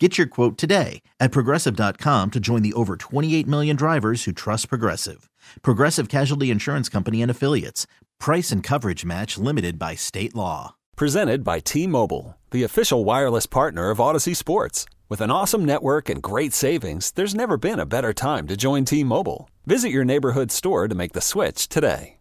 [0.00, 4.68] Get your quote today at progressive.com to join the over 28 million drivers who trust
[4.68, 5.30] Progressive.
[5.62, 7.86] Progressive Casualty Insurance Company and Affiliates.
[8.18, 10.74] Price and coverage match limited by state law.
[10.96, 14.84] Presented by T Mobile, the official wireless partner of Audacy Sports.
[15.08, 18.84] With an awesome network and great savings, there's never been a better time to join
[18.84, 19.48] T Mobile.
[19.64, 22.18] Visit your neighborhood store to make the switch today.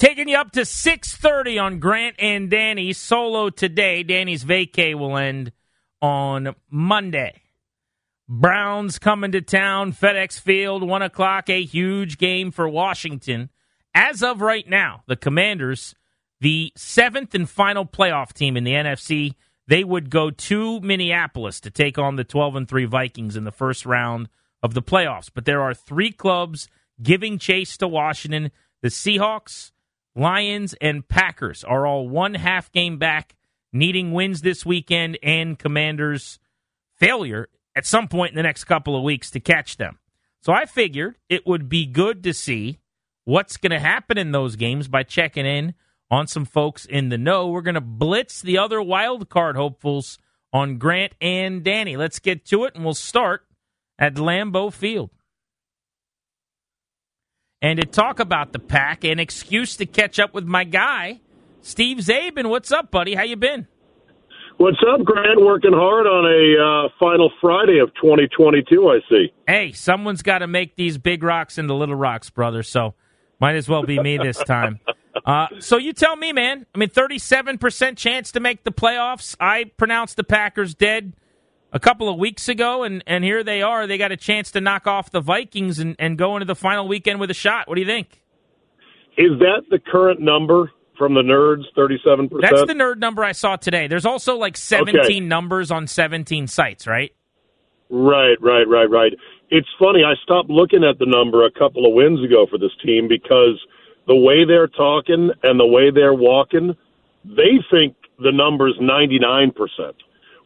[0.00, 4.02] Taking you up to 6:30 on Grant and Danny solo today.
[4.02, 5.52] Danny's vacay will end
[6.04, 7.32] on Monday.
[8.28, 13.48] Browns coming to town, FedEx Field, 1 o'clock, a huge game for Washington.
[13.94, 15.94] As of right now, the Commanders,
[16.42, 19.34] the seventh and final playoff team in the NFC,
[19.66, 23.50] they would go to Minneapolis to take on the 12 and 3 Vikings in the
[23.50, 24.28] first round
[24.62, 25.30] of the playoffs.
[25.32, 26.68] But there are three clubs
[27.02, 28.50] giving chase to Washington.
[28.82, 29.72] The Seahawks,
[30.14, 33.36] Lions, and Packers are all one half game back,
[33.74, 36.38] needing wins this weekend, and Commanders'
[36.96, 39.98] failure at some point in the next couple of weeks to catch them.
[40.40, 42.78] So I figured it would be good to see
[43.24, 45.74] what's going to happen in those games by checking in
[46.10, 47.48] on some folks in the know.
[47.48, 50.18] We're going to blitz the other wild card hopefuls
[50.52, 51.96] on Grant and Danny.
[51.96, 53.46] Let's get to it, and we'll start
[53.98, 55.10] at Lambeau Field.
[57.60, 61.20] And to talk about the pack, an excuse to catch up with my guy,
[61.64, 62.50] Steve Czaban.
[62.50, 63.14] What's up, buddy?
[63.14, 63.66] How you been?
[64.58, 65.40] What's up, Grant?
[65.40, 69.32] Working hard on a uh, final Friday of 2022, I see.
[69.48, 72.62] Hey, someone's got to make these big rocks into little rocks, brother.
[72.62, 72.94] So
[73.40, 74.78] might as well be me this time.
[75.24, 76.66] Uh, so you tell me, man.
[76.74, 79.36] I mean, 37% chance to make the playoffs.
[79.38, 81.14] I pronounced the Packers dead
[81.72, 83.86] a couple of weeks ago, and, and here they are.
[83.86, 86.88] They got a chance to knock off the Vikings and, and go into the final
[86.88, 87.68] weekend with a shot.
[87.68, 88.22] What do you think?
[89.16, 92.30] Is that the current number from the nerds, 37%?
[92.40, 93.86] That's the nerd number I saw today.
[93.86, 95.20] There's also like 17 okay.
[95.20, 97.14] numbers on 17 sites, right?
[97.90, 99.12] Right, right, right, right.
[99.50, 100.02] It's funny.
[100.04, 103.60] I stopped looking at the number a couple of wins ago for this team because
[104.06, 106.74] the way they're talking and the way they're walking,
[107.24, 109.52] they think the number's 99%,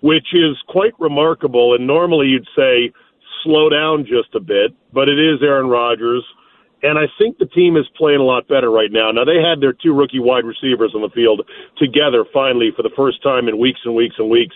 [0.01, 1.75] which is quite remarkable.
[1.75, 2.93] And normally you'd say
[3.45, 6.25] slow down just a bit, but it is Aaron Rodgers
[6.83, 9.11] and I think the team is playing a lot better right now.
[9.11, 11.43] Now they had their two rookie wide receivers on the field
[11.77, 14.55] together finally for the first time in weeks and weeks and weeks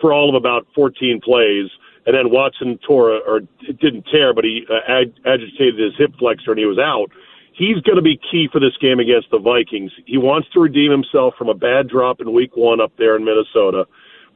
[0.00, 1.70] for all of about 14 plays.
[2.06, 3.40] And then Watson tore, or
[3.80, 7.10] didn't tear, but he uh, ag- agitated his hip flexor and he was out.
[7.54, 9.92] He's going to be key for this game against the Vikings.
[10.06, 13.24] He wants to redeem himself from a bad drop in week one up there in
[13.24, 13.86] Minnesota.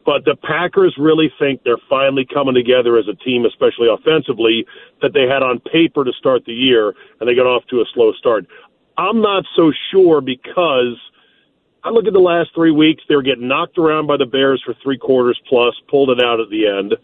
[0.08, 4.64] But the Packers really think they're finally coming together as a team, especially offensively,
[5.02, 7.84] that they had on paper to start the year, and they got off to a
[7.92, 8.46] slow start.
[8.96, 10.96] I'm not so sure because
[11.84, 14.62] I look at the last three weeks, they were getting knocked around by the Bears
[14.64, 16.94] for three quarters plus, pulled it out at the end.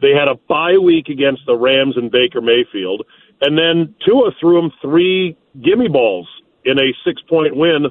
[0.00, 3.04] They had a bye week against the Rams and Baker Mayfield,
[3.40, 6.28] and then Tua threw them three gimme balls
[6.64, 7.86] in a six point win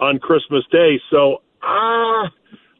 [0.00, 0.98] on Christmas Day.
[1.10, 2.30] So, ah.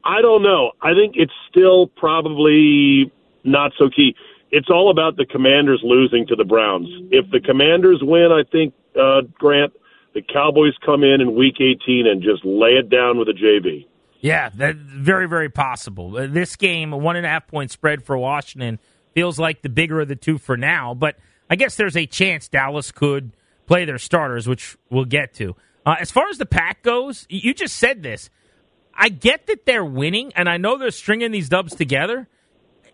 [0.05, 0.73] I don't know.
[0.83, 3.11] I think it's still probably
[3.43, 4.15] not so key.
[4.51, 6.89] It's all about the Commanders losing to the Browns.
[7.11, 9.73] If the Commanders win, I think uh, Grant,
[10.13, 13.87] the Cowboys come in in Week 18 and just lay it down with a JV.
[14.21, 16.17] Yeah, that very very possible.
[16.17, 18.79] Uh, this game, a one and a half point spread for Washington,
[19.13, 20.95] feels like the bigger of the two for now.
[20.95, 21.19] But
[21.51, 25.57] I guess there's a chance Dallas could play their starters, which we'll get to.
[25.85, 28.31] Uh, as far as the pack goes, you just said this.
[28.97, 32.29] I get that they're winning, and I know they're stringing these dubs together.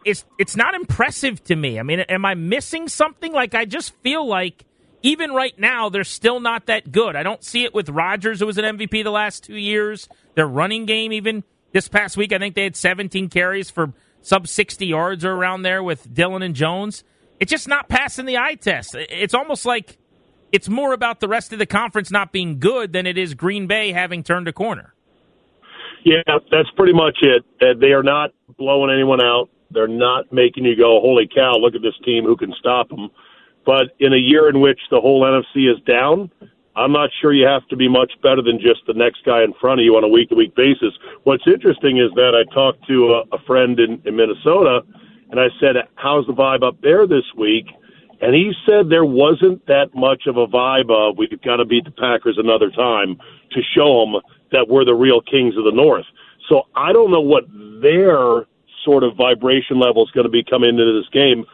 [0.05, 1.78] It's it's not impressive to me.
[1.78, 3.33] I mean, am I missing something?
[3.33, 4.65] Like I just feel like
[5.03, 7.16] even right now they're still not that good.
[7.16, 10.08] I don't see it with Rodgers, who was an MVP the last two years.
[10.35, 13.93] Their running game, even this past week, I think they had 17 carries for
[14.23, 17.05] sub 60 yards or around there with Dillon and Jones.
[17.38, 18.94] It's just not passing the eye test.
[18.94, 19.99] It's almost like
[20.52, 23.67] it's more about the rest of the conference not being good than it is Green
[23.67, 24.94] Bay having turned a corner.
[26.05, 27.44] Yeah, that's pretty much it.
[27.61, 29.50] Uh, they are not blowing anyone out.
[29.70, 33.11] They're not making you go, holy cow, look at this team, who can stop them?
[33.64, 36.31] But in a year in which the whole NFC is down,
[36.76, 39.52] I'm not sure you have to be much better than just the next guy in
[39.61, 40.93] front of you on a week to week basis.
[41.25, 44.81] What's interesting is that I talked to a, a friend in, in Minnesota
[45.31, 47.67] and I said, How's the vibe up there this week?
[48.20, 51.84] And he said there wasn't that much of a vibe of we've got to beat
[51.84, 53.17] the Packers another time
[53.52, 54.20] to show them
[54.52, 56.05] that we're the real kings of the North.
[56.49, 57.44] So I don't know what
[57.81, 58.46] their
[58.84, 61.44] sort of vibration level is going to be coming into this game.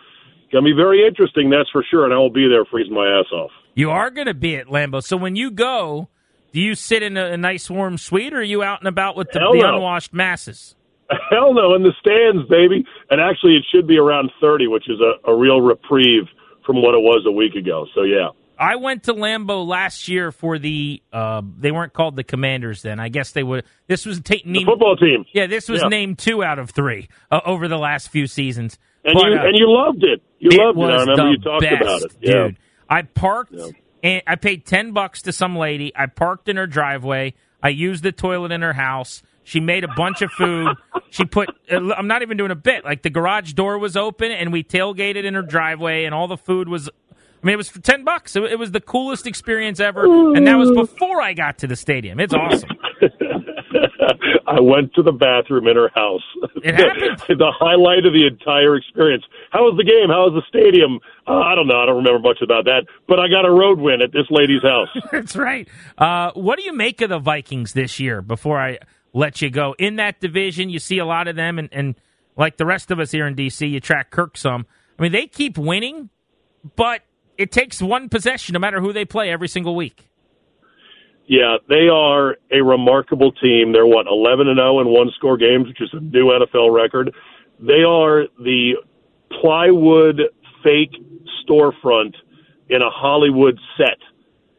[0.53, 3.07] Going to be very interesting, that's for sure, and I will be there freezing my
[3.07, 3.51] ass off.
[3.75, 5.03] You are going to be at Lambeau.
[5.03, 6.09] So when you go,
[6.53, 9.17] do you sit in a, a nice warm suite, or are you out and about
[9.17, 10.75] with the, the unwashed masses?
[11.31, 12.87] Hell no, in the stands, baby.
[13.11, 16.25] And actually, it should be around 30, which is a, a real reprieve
[16.67, 17.87] from what it was a week ago.
[17.95, 18.31] So, yeah.
[18.59, 21.03] I went to Lambeau last year for the.
[21.13, 22.99] Uh, they weren't called the Commanders then.
[22.99, 23.65] I guess they would.
[23.87, 25.27] This was ta- named, the football team.
[25.33, 25.89] Yeah, this was yeah.
[25.89, 28.79] named two out of three uh, over the last few seasons.
[29.05, 30.23] And but, you uh, and you loved it.
[30.39, 30.83] You it loved it.
[30.83, 32.33] I remember you talked best, about it, yeah.
[32.33, 32.57] dude.
[32.89, 33.67] I parked yeah.
[34.03, 35.93] and I paid ten bucks to some lady.
[35.95, 37.35] I parked in her driveway.
[37.63, 39.23] I used the toilet in her house.
[39.47, 40.77] She made a bunch of food.
[41.11, 42.85] She put, uh, I'm not even doing a bit.
[42.85, 46.37] Like the garage door was open and we tailgated in her driveway and all the
[46.37, 48.35] food was, I mean, it was for 10 bucks.
[48.35, 50.35] It, was the coolest experience ever.
[50.35, 52.19] And that was before I got to the stadium.
[52.19, 52.71] It's awesome.
[54.49, 56.23] I went to the bathroom in her house.
[56.65, 57.23] It happened.
[57.29, 59.25] the, the highlight of the entire experience.
[59.51, 60.09] How was the game?
[60.09, 60.99] How was the stadium?
[61.27, 61.79] Uh, I don't know.
[61.79, 62.87] I don't remember much about that.
[63.07, 64.89] But I got a road win at this lady's house.
[65.13, 65.69] That's right.
[65.99, 68.23] Uh, what do you make of the Vikings this year?
[68.23, 68.79] Before I
[69.17, 69.75] let you go.
[69.79, 71.95] In that division, you see a lot of them, and, and
[72.37, 74.67] like the rest of us here in D.C., you track Kirk some.
[74.99, 76.11] I mean, they keep winning,
[76.77, 77.01] but
[77.39, 80.09] it takes one possession no matter who they play every single week.
[81.27, 83.73] Yeah, they are a remarkable team.
[83.73, 87.13] They're what eleven and zero in one score games, which is a new NFL record.
[87.59, 88.75] They are the
[89.41, 90.21] plywood
[90.63, 90.93] fake
[91.43, 92.15] storefront
[92.69, 93.99] in a Hollywood set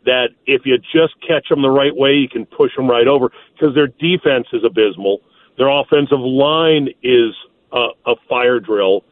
[0.07, 3.29] that if you just catch them the right way, you can push them right over
[3.53, 5.19] because their defense is abysmal.
[5.57, 7.35] Their offensive line is
[7.73, 9.03] a, a fire drill,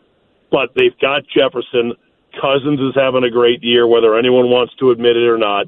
[0.51, 1.93] but they've got Jefferson.
[2.39, 5.67] Cousins is having a great year, whether anyone wants to admit it or not.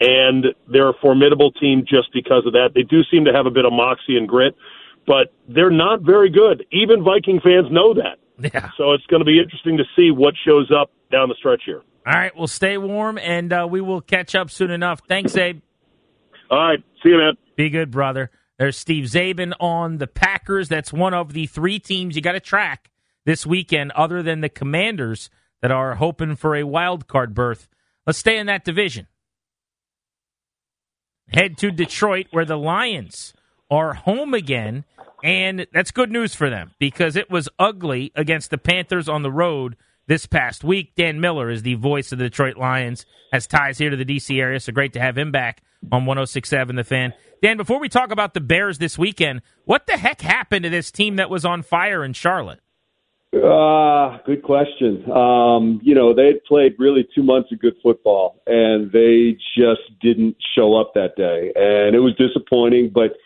[0.00, 2.70] And they're a formidable team just because of that.
[2.74, 4.54] They do seem to have a bit of moxie and grit,
[5.06, 6.64] but they're not very good.
[6.70, 8.18] Even Viking fans know that.
[8.38, 8.70] Yeah.
[8.76, 11.82] So it's going to be interesting to see what shows up down the stretch here.
[12.08, 15.02] All right, well, stay warm, and uh, we will catch up soon enough.
[15.06, 15.60] Thanks, Abe.
[16.50, 17.34] All right, see you, man.
[17.54, 18.30] Be good, brother.
[18.58, 20.70] There's Steve Czaban on the Packers.
[20.70, 22.90] That's one of the three teams you got to track
[23.26, 25.28] this weekend, other than the Commanders
[25.60, 27.68] that are hoping for a wild card berth.
[28.06, 29.06] Let's stay in that division.
[31.34, 33.34] Head to Detroit, where the Lions
[33.70, 34.86] are home again,
[35.22, 39.30] and that's good news for them because it was ugly against the Panthers on the
[39.30, 39.76] road
[40.08, 40.94] this past week.
[40.96, 44.40] Dan Miller is the voice of the Detroit Lions, has ties here to the D.C.
[44.40, 45.62] area, so great to have him back
[45.92, 47.14] on 1067 The Fan.
[47.40, 50.90] Dan, before we talk about the Bears this weekend, what the heck happened to this
[50.90, 52.60] team that was on fire in Charlotte?
[53.32, 55.08] Uh, good question.
[55.10, 60.36] Um, you know, they played really two months of good football, and they just didn't
[60.56, 61.52] show up that day.
[61.54, 63.12] And it was disappointing, but–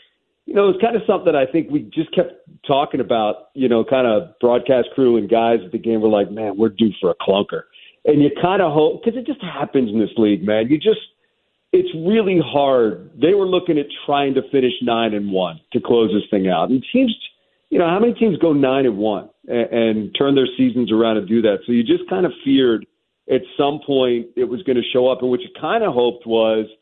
[0.47, 2.33] you know, it was kind of something I think we just kept
[2.67, 6.31] talking about, you know, kind of broadcast crew and guys at the game were like,
[6.31, 7.62] man, we're due for a clunker.
[8.05, 10.67] And you kind of hope, because it just happens in this league, man.
[10.69, 11.00] You just,
[11.73, 13.12] it's really hard.
[13.15, 16.71] They were looking at trying to finish nine and one to close this thing out.
[16.71, 17.17] And teams,
[17.71, 21.19] you know, how many teams go nine and one and, and turn their seasons around
[21.19, 21.59] and do that?
[21.67, 22.85] So you just kind of feared
[23.33, 25.23] at some point it was going to show up.
[25.23, 26.67] And what you kind of hoped was–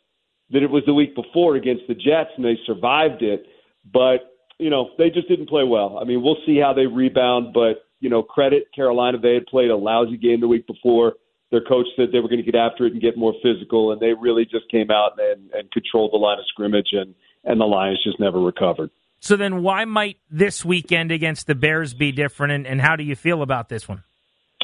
[0.50, 3.46] that it was the week before against the Jets and they survived it.
[3.92, 5.98] But, you know, they just didn't play well.
[6.00, 9.18] I mean, we'll see how they rebound, but, you know, credit Carolina.
[9.18, 11.14] They had played a lousy game the week before.
[11.50, 14.00] Their coach said they were going to get after it and get more physical, and
[14.00, 17.14] they really just came out and, and controlled the line of scrimmage, and,
[17.44, 18.90] and the Lions just never recovered.
[19.18, 23.02] So then, why might this weekend against the Bears be different, and, and how do
[23.02, 24.04] you feel about this one?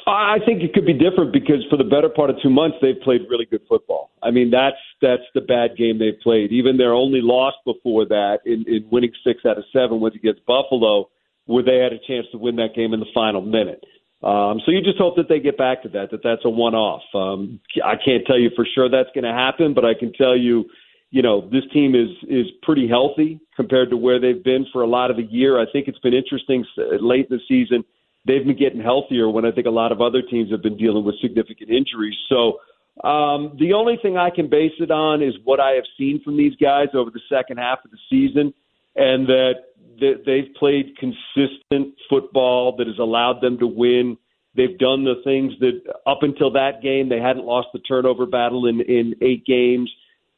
[0.06, 3.00] I think it could be different because for the better part of two months they've
[3.02, 4.12] played really good football.
[4.22, 6.52] I mean that's that's the bad game they've played.
[6.52, 10.46] Even their only loss before that in, in winning six out of seven was against
[10.46, 11.10] Buffalo,
[11.46, 13.82] where they had a chance to win that game in the final minute.
[14.22, 17.02] Um, so you just hope that they get back to that, that that's a one-off.
[17.14, 20.36] Um, I can't tell you for sure that's going to happen, but I can tell
[20.36, 20.64] you,
[21.10, 24.86] you know, this team is is pretty healthy compared to where they've been for a
[24.86, 25.60] lot of the year.
[25.60, 26.64] I think it's been interesting
[27.00, 27.84] late in the season
[28.26, 31.04] they've been getting healthier when I think a lot of other teams have been dealing
[31.04, 32.16] with significant injuries.
[32.28, 32.60] So
[33.04, 36.36] um, the only thing I can base it on is what I have seen from
[36.36, 38.52] these guys over the second half of the season,
[38.96, 39.54] and that
[40.00, 44.16] they've played consistent football that has allowed them to win.
[44.54, 48.66] They've done the things that up until that game they hadn't lost the turnover battle
[48.66, 49.90] in in eight games.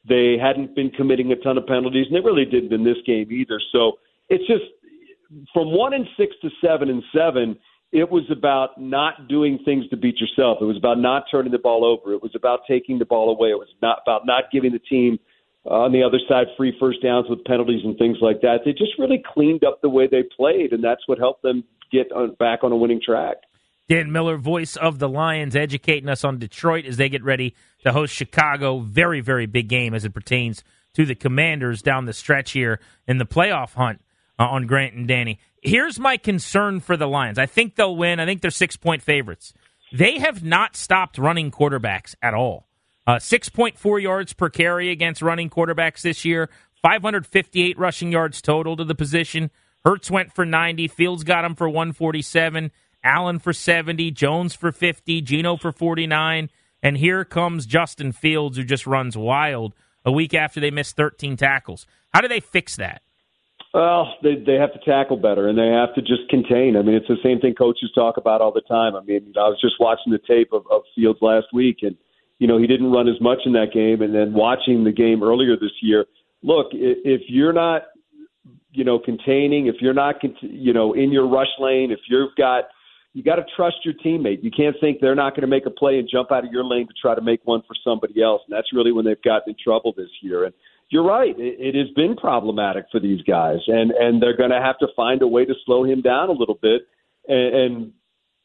[0.08, 3.30] They hadn't been committing a ton of penalties, and they really didn't in this game
[3.30, 3.60] either.
[3.72, 4.64] So it's just
[5.52, 7.56] from one and six to seven and seven
[7.92, 10.58] it was about not doing things to beat yourself.
[10.60, 12.12] It was about not turning the ball over.
[12.12, 13.48] It was about taking the ball away.
[13.48, 15.18] It was not about not giving the team
[15.64, 18.58] uh, on the other side free first downs with penalties and things like that.
[18.64, 22.12] They just really cleaned up the way they played, and that's what helped them get
[22.12, 23.38] on, back on a winning track.
[23.88, 27.54] Dan Miller, voice of the Lions, educating us on Detroit as they get ready
[27.84, 28.80] to host Chicago.
[28.80, 33.16] Very, very big game as it pertains to the Commanders down the stretch here in
[33.16, 34.02] the playoff hunt
[34.38, 35.38] uh, on Grant and Danny.
[35.62, 37.38] Here's my concern for the Lions.
[37.38, 38.20] I think they'll win.
[38.20, 39.52] I think they're six point favorites.
[39.92, 42.66] They have not stopped running quarterbacks at all.
[43.06, 46.50] Uh, 6.4 yards per carry against running quarterbacks this year,
[46.82, 49.50] 558 rushing yards total to the position.
[49.84, 50.88] Hurts went for 90.
[50.88, 52.70] Fields got him for 147.
[53.02, 54.10] Allen for 70.
[54.10, 55.22] Jones for 50.
[55.22, 56.50] Geno for 49.
[56.82, 59.74] And here comes Justin Fields, who just runs wild
[60.04, 61.86] a week after they missed 13 tackles.
[62.12, 63.02] How do they fix that?
[63.74, 66.76] Well, they they have to tackle better and they have to just contain.
[66.76, 68.96] I mean, it's the same thing coaches talk about all the time.
[68.96, 71.94] I mean, I was just watching the tape of, of Fields last week, and
[72.38, 74.00] you know he didn't run as much in that game.
[74.00, 76.06] And then watching the game earlier this year,
[76.42, 77.82] look, if you're not,
[78.72, 82.64] you know, containing, if you're not, you know, in your rush lane, if you've got
[83.14, 84.44] you got to trust your teammate.
[84.44, 86.64] You can't think they're not going to make a play and jump out of your
[86.64, 88.42] lane to try to make one for somebody else.
[88.46, 90.44] And that's really when they've gotten in trouble this year.
[90.44, 90.54] And
[90.90, 91.38] you're right.
[91.38, 94.88] It, it has been problematic for these guys, and and they're going to have to
[94.96, 96.82] find a way to slow him down a little bit.
[97.26, 97.92] And, and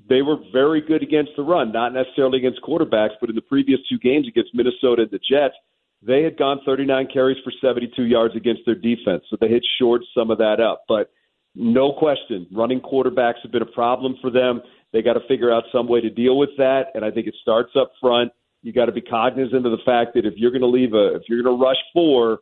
[0.10, 3.80] they were very good against the run, not necessarily against quarterbacks, but in the previous
[3.90, 5.56] two games against Minnesota and the Jets,
[6.02, 10.02] they had gone 39 carries for 72 yards against their defense, so they had shored
[10.14, 10.84] some of that up.
[10.90, 11.12] But
[11.56, 14.62] no question, running quarterbacks have been a problem for them.
[14.92, 17.36] They got to figure out some way to deal with that, and I think it
[17.42, 18.34] starts up front
[18.64, 21.16] you got to be cognizant of the fact that if you're going to leave a,
[21.16, 22.40] if you're going to rush four,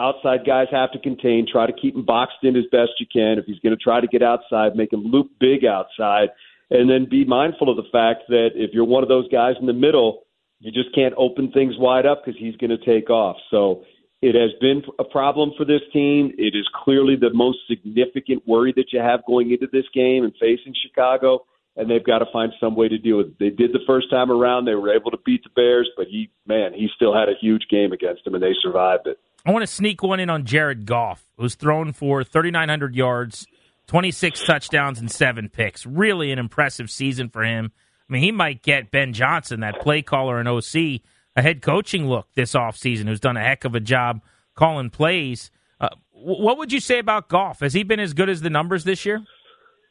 [0.00, 1.46] outside guys have to contain.
[1.50, 3.38] Try to keep him boxed in as best you can.
[3.38, 6.30] If he's going to try to get outside, make him loop big outside,
[6.70, 9.66] and then be mindful of the fact that if you're one of those guys in
[9.66, 10.22] the middle,
[10.60, 13.36] you just can't open things wide up because he's going to take off.
[13.50, 13.84] So
[14.22, 16.32] it has been a problem for this team.
[16.38, 20.32] It is clearly the most significant worry that you have going into this game and
[20.40, 21.44] facing Chicago
[21.80, 23.38] and they've got to find some way to deal with it.
[23.38, 26.30] They did the first time around; they were able to beat the Bears, but he,
[26.46, 29.18] man, he still had a huge game against them, and they survived it.
[29.46, 33.46] I want to sneak one in on Jared Goff, who's thrown for 3,900 yards,
[33.86, 35.86] 26 touchdowns, and seven picks.
[35.86, 37.72] Really an impressive season for him.
[38.08, 41.00] I mean, he might get Ben Johnson, that play caller and OC,
[41.36, 44.20] a head coaching look this offseason, who's done a heck of a job
[44.54, 45.50] calling plays.
[45.80, 47.60] Uh, what would you say about Goff?
[47.60, 49.22] Has he been as good as the numbers this year?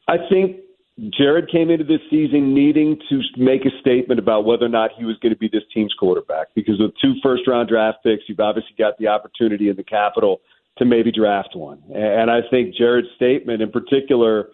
[0.07, 0.57] I think
[1.17, 5.05] Jared came into this season needing to make a statement about whether or not he
[5.05, 8.39] was going to be this team's quarterback because with two first round draft picks, you've
[8.39, 10.41] obviously got the opportunity in the capital
[10.77, 11.81] to maybe draft one.
[11.93, 14.49] And I think Jared's statement in particular,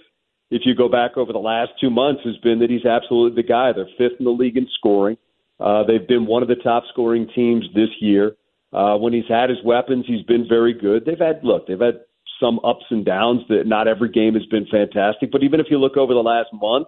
[0.52, 3.48] if you go back over the last two months, has been that he's absolutely the
[3.48, 3.72] guy.
[3.74, 5.18] They're fifth in the league in scoring.
[5.60, 8.36] Uh, they've been one of the top scoring teams this year.
[8.74, 11.06] Uh, when he's had his weapons, he's been very good.
[11.06, 12.02] They've had, look, they've had
[12.40, 13.42] some ups and downs.
[13.50, 16.50] That not every game has been fantastic, but even if you look over the last
[16.54, 16.88] month,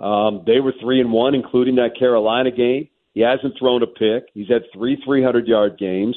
[0.00, 2.88] um, they were three and one, including that Carolina game.
[3.14, 4.28] He hasn't thrown a pick.
[4.34, 6.16] He's had three 300 yard games.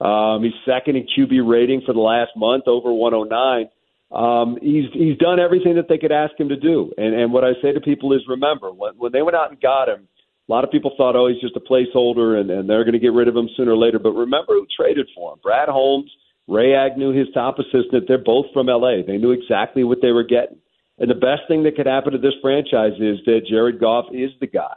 [0.00, 3.68] Um, he's second in QB rating for the last month, over 109.
[4.10, 6.92] Um, he's he's done everything that they could ask him to do.
[6.96, 9.60] And and what I say to people is, remember when when they went out and
[9.60, 10.08] got him,
[10.48, 12.98] a lot of people thought, oh, he's just a placeholder, and and they're going to
[12.98, 13.98] get rid of him sooner or later.
[13.98, 15.40] But remember who traded for him?
[15.42, 16.10] Brad Holmes
[16.48, 19.02] Ray Agnew, his top assistant, they're both from LA.
[19.06, 20.56] They knew exactly what they were getting.
[20.98, 24.30] And the best thing that could happen to this franchise is that Jared Goff is
[24.40, 24.74] the guy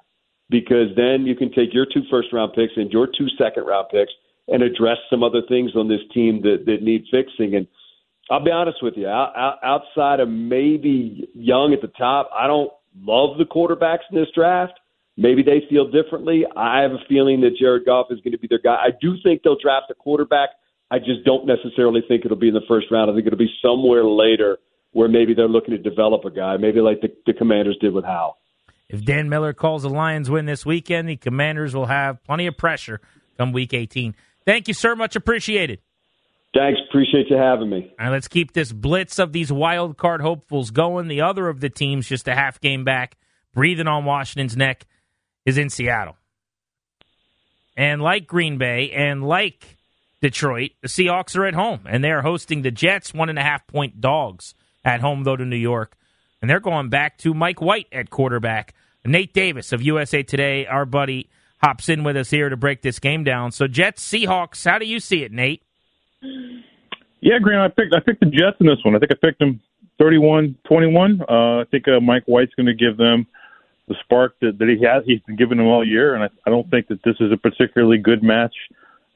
[0.50, 3.88] because then you can take your two first round picks and your two second round
[3.90, 4.12] picks
[4.48, 7.56] and address some other things on this team that, that need fixing.
[7.56, 7.66] And
[8.30, 13.38] I'll be honest with you, outside of maybe Young at the top, I don't love
[13.38, 14.74] the quarterbacks in this draft.
[15.18, 16.46] Maybe they feel differently.
[16.56, 18.76] I have a feeling that Jared Goff is going to be their guy.
[18.76, 20.50] I do think they'll draft a quarterback
[20.92, 23.10] I just don't necessarily think it'll be in the first round.
[23.10, 24.58] I think it'll be somewhere later
[24.92, 28.04] where maybe they're looking to develop a guy, maybe like the, the Commanders did with
[28.04, 28.38] Howell.
[28.90, 32.58] If Dan Miller calls the Lions win this weekend, the Commanders will have plenty of
[32.58, 33.00] pressure
[33.38, 34.16] come Week 18.
[34.46, 34.96] Thank you, sir.
[34.96, 35.80] Much appreciated.
[36.54, 36.82] Thanks.
[36.90, 37.94] Appreciate you having me.
[37.98, 41.08] All right, let's keep this blitz of these wild card hopefuls going.
[41.08, 43.16] The other of the teams, just a half game back,
[43.54, 44.86] breathing on Washington's neck,
[45.46, 46.18] is in Seattle.
[47.78, 49.78] And like Green Bay and like
[50.22, 50.72] Detroit.
[50.82, 53.66] The Seahawks are at home, and they are hosting the Jets, one and a half
[53.68, 54.54] point dogs
[54.86, 55.96] at home, though, to New York.
[56.42, 58.74] And they're going back to Mike White at quarterback.
[59.06, 61.30] Nate Davis of USA Today, our buddy,
[61.62, 63.52] hops in with us here to break this game down.
[63.52, 65.64] So, Jets, Seahawks, how do you see it, Nate?
[67.20, 68.96] Yeah, Grant, I picked I picked the Jets in this one.
[68.96, 69.60] I think I picked them
[70.00, 71.22] 31-21.
[71.22, 73.28] Uh, I think uh, Mike White's going to give them
[73.88, 75.04] the spark that, that he has.
[75.06, 77.38] He's been giving them all year, and I, I don't think that this is a
[77.38, 78.54] particularly good match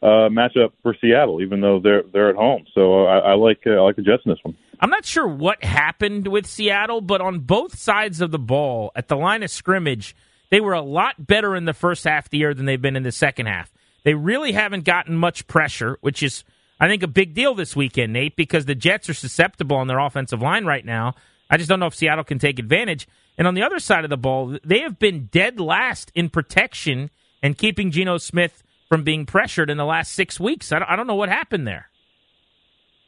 [0.03, 2.65] matchup for Seattle, even though they're they're at home.
[2.73, 4.55] So uh, I, I like uh, I like the Jets in this one.
[4.79, 9.07] I'm not sure what happened with Seattle, but on both sides of the ball at
[9.07, 10.15] the line of scrimmage,
[10.49, 12.97] they were a lot better in the first half of the year than they've been
[12.97, 13.71] in the second half.
[14.03, 16.43] They really haven't gotten much pressure, which is
[16.79, 19.99] I think a big deal this weekend, Nate, because the Jets are susceptible on their
[19.99, 21.15] offensive line right now.
[21.49, 23.07] I just don't know if Seattle can take advantage.
[23.37, 27.09] And on the other side of the ball, they have been dead last in protection
[27.41, 30.71] and keeping Geno Smith from being pressured in the last six weeks.
[30.71, 31.89] I don't, I don't know what happened there.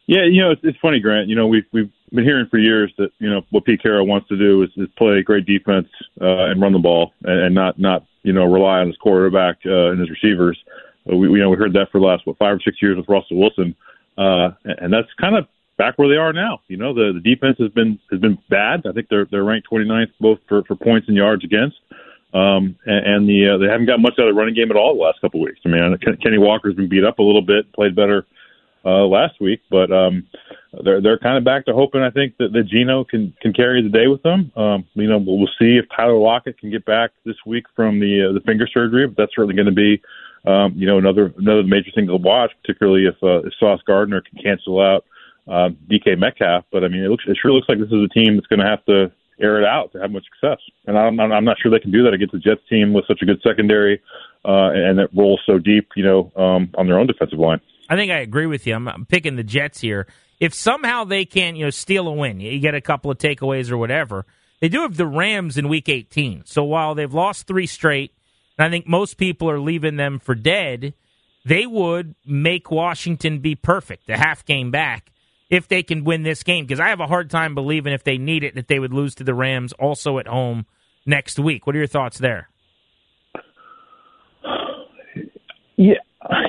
[0.07, 1.27] Yeah, you know, it's, it's funny, Grant.
[1.27, 4.29] You know, we've we've been hearing for years that you know what Pete Carroll wants
[4.29, 5.87] to do is, is play great defense
[6.21, 9.57] uh, and run the ball, and, and not not you know rely on his quarterback
[9.65, 10.57] uh, and his receivers.
[11.11, 12.95] Uh, we you know we heard that for the last what five or six years
[12.95, 13.75] with Russell Wilson,
[14.17, 15.45] uh, and that's kind of
[15.77, 16.61] back where they are now.
[16.69, 18.83] You know, the the defense has been has been bad.
[18.87, 21.77] I think they're they're ranked 29th both for for points and yards against.
[22.33, 24.77] Um, and, and the uh, they haven't got much out of the running game at
[24.77, 25.61] all the last couple of weeks.
[25.65, 28.25] I mean, Kenny Walker's been beat up a little bit, played better
[28.85, 30.25] uh, last week, but um,
[30.83, 32.01] they're they're kind of back to hoping.
[32.01, 34.51] I think that, that Geno can can carry the day with them.
[34.55, 37.99] Um, you know, we'll, we'll see if Tyler Lockett can get back this week from
[37.99, 39.07] the uh, the finger surgery.
[39.07, 40.01] But that's certainly going to be,
[40.45, 44.21] um, you know, another another major thing to watch, particularly if uh, if Sauce Gardner
[44.21, 45.05] can cancel out
[45.47, 46.65] uh, DK Metcalf.
[46.71, 48.59] But I mean, it looks it sure looks like this is a team that's going
[48.59, 50.59] to have to air it out to have much success.
[50.85, 53.21] And I'm, I'm not sure they can do that against the Jets team with such
[53.21, 54.01] a good secondary
[54.45, 57.59] uh, and that rolls so deep, you know, um, on their own defensive line.
[57.89, 58.75] I think I agree with you.
[58.75, 60.07] I'm, I'm picking the Jets here.
[60.39, 63.71] If somehow they can, you know, steal a win, you get a couple of takeaways
[63.71, 64.25] or whatever.
[64.59, 66.43] They do have the Rams in Week 18.
[66.45, 68.13] So while they've lost three straight,
[68.57, 70.93] and I think most people are leaving them for dead,
[71.45, 75.11] they would make Washington be perfect, a half game back,
[75.49, 76.65] if they can win this game.
[76.65, 79.15] Because I have a hard time believing if they need it that they would lose
[79.15, 80.65] to the Rams also at home
[81.05, 81.65] next week.
[81.65, 82.49] What are your thoughts there?
[85.77, 85.93] Yeah,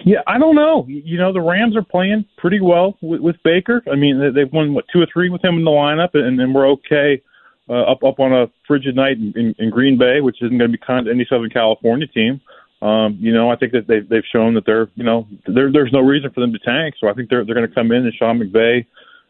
[0.05, 0.87] yeah, I don't know.
[0.89, 3.83] You know, the Rams are playing pretty well with, with Baker.
[3.91, 6.55] I mean, they've won what two or three with him in the lineup, and, and
[6.55, 7.23] we're okay
[7.69, 10.71] uh, up up on a frigid night in, in, in Green Bay, which isn't going
[10.71, 12.41] to be kind to any Southern California team.
[12.81, 15.93] Um, you know, I think that they've they've shown that they're you know there there's
[15.93, 16.95] no reason for them to tank.
[17.01, 18.87] So I think they're they're going to come in and Sean McVay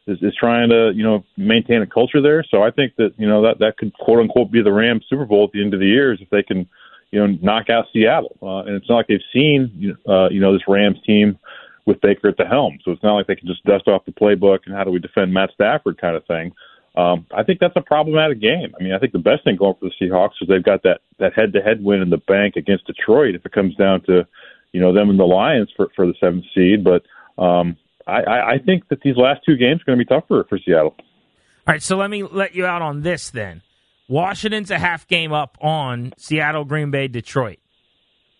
[0.06, 2.44] is, is trying to you know maintain a culture there.
[2.50, 5.24] So I think that you know that that could quote unquote be the Rams Super
[5.24, 6.68] Bowl at the end of the year if they can
[7.10, 8.36] you know, knock out Seattle.
[8.42, 11.38] Uh, and it's not like they've seen, uh, you know, this Rams team
[11.86, 12.78] with Baker at the helm.
[12.84, 14.98] So it's not like they can just dust off the playbook and how do we
[14.98, 16.52] defend Matt Stafford kind of thing.
[16.96, 18.74] Um, I think that's a problematic game.
[18.78, 21.00] I mean, I think the best thing going for the Seahawks is they've got that
[21.18, 24.26] that head to head win in the bank against Detroit if it comes down to,
[24.72, 26.82] you know, them and the Lions for for the seventh seed.
[26.82, 27.02] But
[27.40, 30.44] um, I, I think that these last two games are going to be tough for
[30.44, 30.96] for Seattle.
[30.98, 33.62] All right, so let me let you out on this then.
[34.08, 37.58] Washington's a half game up on Seattle, Green Bay, Detroit.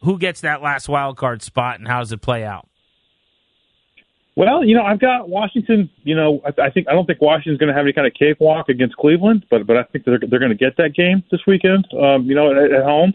[0.03, 2.68] Who gets that last wild card spot, and how does it play out?
[4.39, 5.91] Well, you know, I've got Washington.
[6.05, 8.15] You know, I, I think I don't think Washington's going to have any kind of
[8.15, 11.41] cakewalk against Cleveland, but but I think they're they're going to get that game this
[11.45, 11.89] weekend.
[11.93, 13.15] Um, you know, at, at home,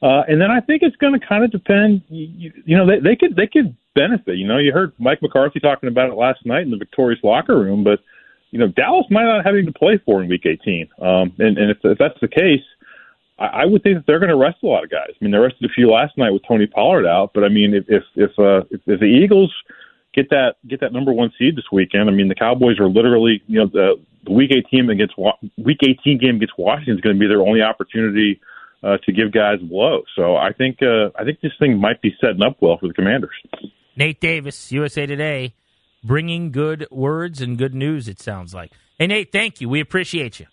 [0.00, 2.00] uh, and then I think it's going to kind of depend.
[2.08, 4.38] You, you know, they they could they could benefit.
[4.38, 7.60] You know, you heard Mike McCarthy talking about it last night in the victorious locker
[7.60, 8.00] room, but
[8.50, 10.88] you know, Dallas might not have anything to play for in Week 18.
[11.02, 12.64] Um, and and if, if that's the case,
[13.38, 15.10] I, would think that they're going to rest a lot of guys.
[15.10, 17.74] I mean, they rested a few last night with Tony Pollard out, but I mean,
[17.74, 19.52] if if if, uh, if, if the Eagles
[20.14, 23.42] get that get that number one seed this weekend, I mean, the Cowboys are literally,
[23.46, 25.14] you know, the, the Week 18 against
[25.58, 28.40] Week 18 game against Washington is going to be their only opportunity.
[28.84, 32.02] Uh, to give guys a blow, so I think uh, I think this thing might
[32.02, 33.30] be setting up well for the Commanders.
[33.96, 35.54] Nate Davis, USA Today
[36.02, 38.72] bringing good words and good news, it sounds like.
[38.98, 39.68] Hey, Nate, thank you.
[39.68, 40.46] We appreciate you.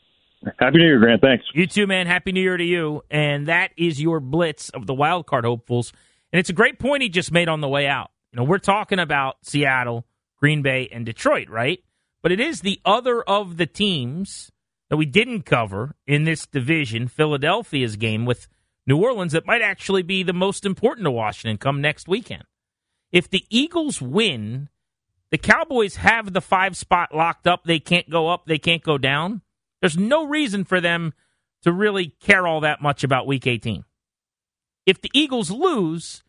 [0.57, 1.21] Happy New Year, Grant.
[1.21, 1.45] Thanks.
[1.53, 2.07] You too, man.
[2.07, 3.03] Happy New Year to you.
[3.11, 5.91] And that is your blitz of the wild card hopefuls.
[6.31, 8.11] And it's a great point he just made on the way out.
[8.31, 10.05] You know, we're talking about Seattle,
[10.37, 11.83] Green Bay, and Detroit, right?
[12.21, 14.51] But it is the other of the teams
[14.89, 18.47] that we didn't cover in this division, Philadelphia's game with
[18.85, 22.43] New Orleans, that might actually be the most important to Washington come next weekend.
[23.11, 24.69] If the Eagles win,
[25.31, 27.63] the Cowboys have the five spot locked up.
[27.63, 29.41] They can't go up, they can't go down.
[29.81, 31.13] There's no reason for them
[31.63, 33.85] to really care all that much about week 18.
[34.85, 36.23] If the Eagles lose,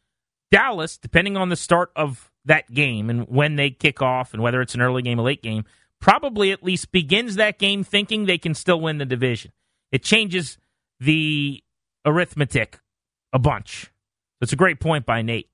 [0.50, 4.60] Dallas, depending on the start of that game and when they kick off and whether
[4.60, 5.64] it's an early game or late game,
[6.00, 9.52] probably at least begins that game thinking they can still win the division.
[9.92, 10.58] It changes
[10.98, 11.62] the
[12.04, 12.80] arithmetic
[13.32, 13.90] a bunch.
[14.40, 15.48] That's a great point by Nate.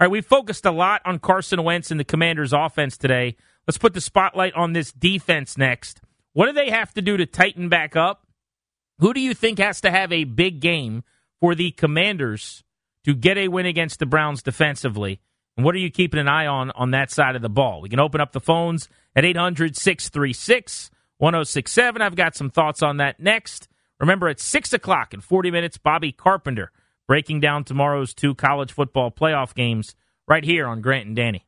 [0.00, 3.36] All right, we focused a lot on Carson Wentz and the Commanders' offense today.
[3.66, 6.00] Let's put the spotlight on this defense next.
[6.32, 8.26] What do they have to do to tighten back up?
[9.00, 11.02] Who do you think has to have a big game
[11.40, 12.62] for the Commanders
[13.08, 15.18] to get a win against the Browns defensively?
[15.56, 17.80] And what are you keeping an eye on on that side of the ball?
[17.80, 22.02] We can open up the phones at 800 636 1067.
[22.02, 23.66] I've got some thoughts on that next.
[23.98, 26.70] Remember, at 6 o'clock in 40 minutes, Bobby Carpenter
[27.06, 29.96] breaking down tomorrow's two college football playoff games
[30.28, 31.47] right here on Grant and Danny.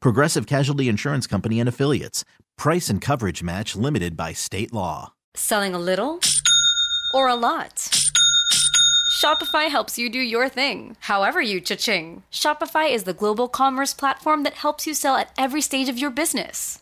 [0.00, 2.24] Progressive Casualty Insurance Company and Affiliates.
[2.58, 5.12] Price and coverage match limited by state law.
[5.34, 6.20] Selling a little
[7.14, 7.88] or a lot?
[9.22, 12.24] Shopify helps you do your thing, however you cha-ching.
[12.32, 16.10] Shopify is the global commerce platform that helps you sell at every stage of your
[16.10, 16.81] business.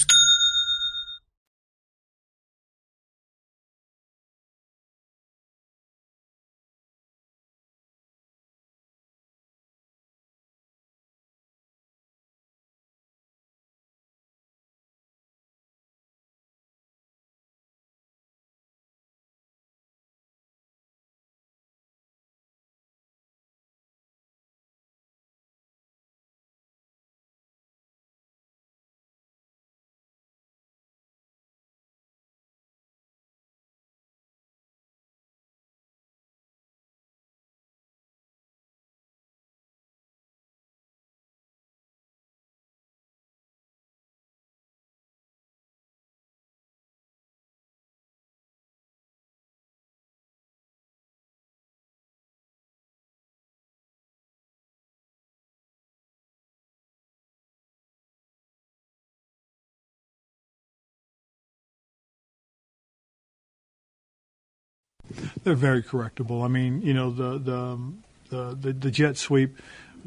[65.43, 66.43] They're very correctable.
[66.43, 67.79] I mean, you know, the the
[68.29, 69.57] the, the, the jet sweep.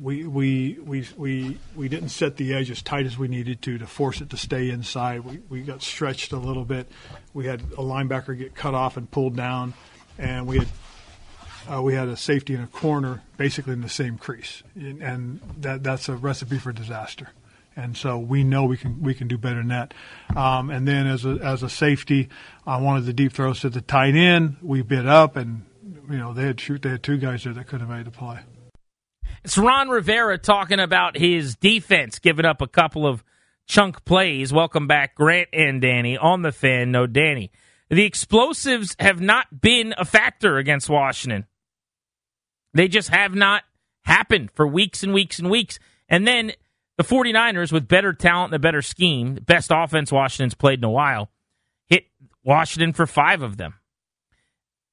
[0.00, 3.78] We, we we we we didn't set the edge as tight as we needed to
[3.78, 5.24] to force it to stay inside.
[5.24, 6.88] We we got stretched a little bit.
[7.32, 9.74] We had a linebacker get cut off and pulled down,
[10.18, 10.68] and we had
[11.72, 15.40] uh, we had a safety in a corner, basically in the same crease, and, and
[15.60, 17.30] that that's a recipe for disaster.
[17.76, 19.94] And so we know we can we can do better than that.
[20.36, 22.28] Um, and then as a as a safety,
[22.64, 25.64] one of the deep throws to the tight end, we bit up, and
[26.10, 28.10] you know they had shoot they had two guys there that could have made the
[28.10, 28.40] play.
[29.42, 33.22] It's Ron Rivera talking about his defense, giving up a couple of
[33.66, 34.52] chunk plays.
[34.52, 36.90] Welcome back, Grant and Danny on the fan.
[36.90, 37.50] No, Danny.
[37.90, 41.46] The explosives have not been a factor against Washington.
[42.72, 43.62] They just have not
[44.04, 45.78] happened for weeks and weeks and weeks.
[46.08, 46.52] And then
[46.96, 50.90] the 49ers, with better talent and a better scheme, best offense Washington's played in a
[50.90, 51.30] while,
[51.86, 52.04] hit
[52.44, 53.74] Washington for five of them.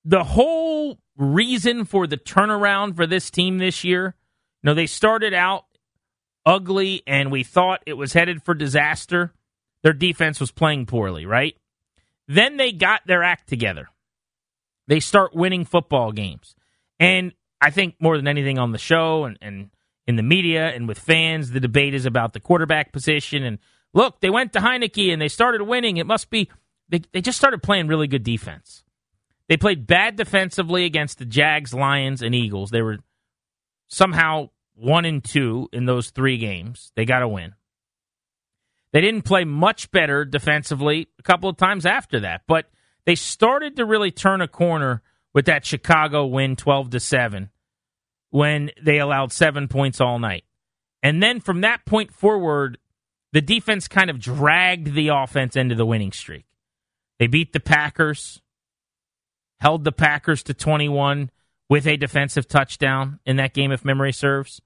[0.04, 4.16] The whole reason for the turnaround for this team this year,
[4.64, 5.66] you know, they started out
[6.46, 9.34] ugly and we thought it was headed for disaster.
[9.84, 11.56] Their defense was playing poorly, right?
[12.28, 13.90] Then they got their act together.
[14.88, 16.56] They start winning football games.
[17.00, 19.70] And I think more than anything on the show and, and
[20.08, 23.44] in the media and with fans, the debate is about the quarterback position.
[23.44, 23.60] And
[23.94, 25.98] look, they went to Heinicke and they started winning.
[25.98, 26.50] It must be
[26.90, 28.84] they, they just started playing really good defense.
[29.48, 32.70] They played bad defensively against the Jags, Lions, and Eagles.
[32.72, 33.00] They were
[33.88, 36.92] somehow one and two in those three games.
[36.96, 37.54] They got a win.
[38.94, 42.70] They didn't play much better defensively a couple of times after that, but
[43.06, 45.02] they started to really turn a corner
[45.34, 47.50] with that Chicago win 12 to 7
[48.32, 50.44] when they allowed 7 points all night.
[51.04, 52.78] And then from that point forward,
[53.34, 56.46] the defense kind of dragged the offense into the winning streak.
[57.20, 58.42] They beat the Packers,
[59.60, 61.30] held the Packers to 21
[61.70, 64.62] with a defensive touchdown in that game if memory serves.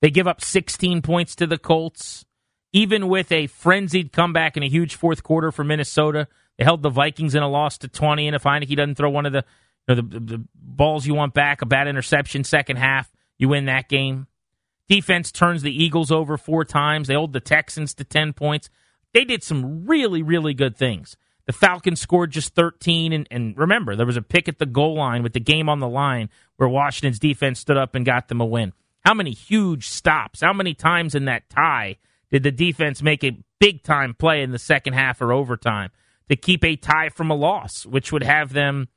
[0.00, 2.24] They give up 16 points to the Colts
[2.72, 6.26] even with a frenzied comeback in a huge fourth quarter for Minnesota.
[6.56, 9.26] They held the Vikings in a loss to 20, and if Heinicke doesn't throw one
[9.26, 9.44] of the,
[9.88, 13.88] know, the, the balls you want back, a bad interception second half, you win that
[13.88, 14.26] game.
[14.88, 17.08] Defense turns the Eagles over four times.
[17.08, 18.68] They hold the Texans to 10 points.
[19.14, 21.16] They did some really, really good things.
[21.46, 24.94] The Falcons scored just 13, and, and remember, there was a pick at the goal
[24.94, 28.40] line with the game on the line where Washington's defense stood up and got them
[28.40, 28.72] a win.
[29.00, 30.40] How many huge stops?
[30.40, 31.96] How many times in that tie
[32.30, 35.90] did the defense make a big time play in the second half or overtime
[36.28, 38.88] to keep a tie from a loss, which would have them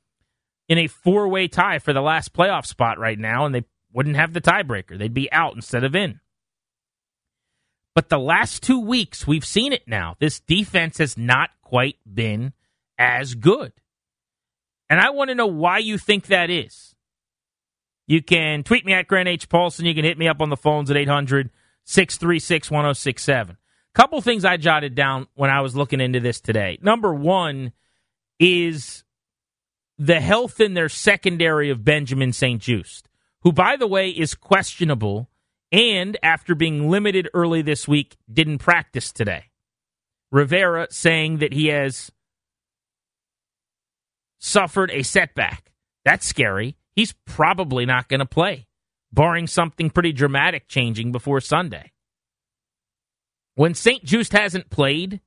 [0.68, 4.16] in a four way tie for the last playoff spot right now, and they wouldn't
[4.16, 4.98] have the tiebreaker.
[4.98, 6.20] They'd be out instead of in.
[7.94, 10.16] But the last two weeks, we've seen it now.
[10.18, 12.52] This defense has not quite been
[12.98, 13.72] as good.
[14.90, 16.94] And I want to know why you think that is.
[18.06, 19.48] You can tweet me at Grant H.
[19.48, 19.86] Paulsen.
[19.86, 21.50] You can hit me up on the phones at 800
[21.84, 23.56] 636 1067.
[23.94, 26.78] Couple things I jotted down when I was looking into this today.
[26.82, 27.72] Number one
[28.38, 29.04] is
[29.98, 32.60] the health in their secondary of Benjamin St.
[32.60, 33.08] Juste,
[33.42, 35.30] who, by the way, is questionable
[35.72, 39.44] and, after being limited early this week, didn't practice today.
[40.30, 42.10] Rivera saying that he has
[44.38, 45.72] suffered a setback.
[46.04, 46.76] That's scary.
[46.94, 48.66] He's probably not going to play
[49.12, 51.92] barring something pretty dramatic changing before Sunday.
[53.54, 54.04] When St.
[54.04, 55.20] Juste hasn't played,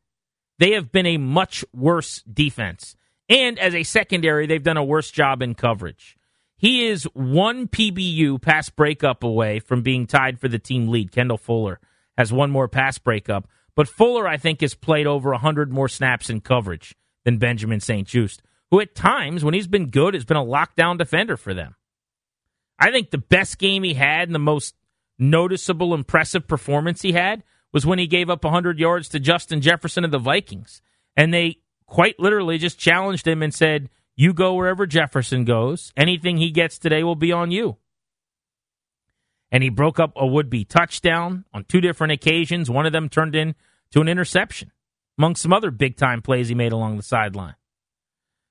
[0.60, 2.96] they have been a much worse defense.
[3.30, 6.18] And as a secondary, they've done a worse job in coverage.
[6.58, 11.12] He is one PBU pass breakup away from being tied for the team lead.
[11.12, 11.80] Kendall Fuller
[12.18, 13.48] has one more pass breakup.
[13.76, 18.06] But Fuller, I think, has played over 100 more snaps in coverage than Benjamin St.
[18.06, 21.76] Juste, who at times, when he's been good, has been a lockdown defender for them.
[22.78, 24.76] I think the best game he had and the most
[25.18, 30.04] noticeable, impressive performance he had was when he gave up 100 yards to Justin Jefferson
[30.04, 30.82] of the Vikings.
[31.16, 35.92] And they quite literally just challenged him and said, You go wherever Jefferson goes.
[35.98, 37.78] Anything he gets today will be on you.
[39.52, 42.70] And he broke up a would be touchdown on two different occasions.
[42.70, 43.56] One of them turned into
[43.96, 44.72] an interception,
[45.18, 47.56] among some other big time plays he made along the sideline.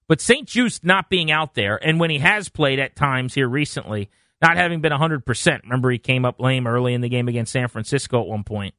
[0.08, 0.48] But St.
[0.48, 4.56] Juste not being out there, and when he has played at times here recently, not
[4.56, 5.62] having been 100%.
[5.64, 8.74] Remember, he came up lame early in the game against San Francisco at one point.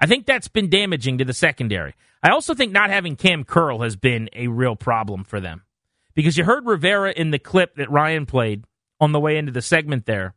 [0.00, 1.94] I think that's been damaging to the secondary.
[2.22, 5.62] I also think not having Cam Curl has been a real problem for them.
[6.14, 8.64] Because you heard Rivera in the clip that Ryan played
[8.98, 10.34] on the way into the segment there,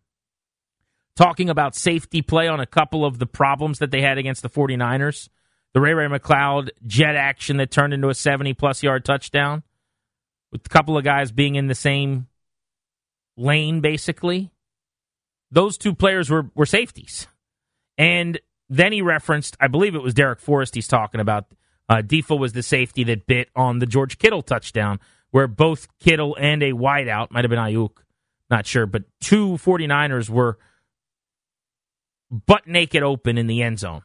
[1.15, 4.49] talking about safety play on a couple of the problems that they had against the
[4.49, 5.30] 49ers.
[5.73, 9.63] The Ray Ray McCloud jet action that turned into a 70 plus yard touchdown
[10.52, 12.28] with a couple of guys being in the same
[13.36, 14.52] lane, basically.
[15.52, 17.28] Those two players were, were safeties.
[17.97, 21.45] And then he referenced, I believe it was Darrick Forrest he's talking about.
[21.89, 24.99] Uh, was the safety that bit on the George Kittle touchdown
[25.32, 27.97] where both Kittle and a wideout, might have been Aiyuk,
[28.52, 30.60] not sure, but two 49ers were
[32.30, 34.04] butt naked open in the end zone.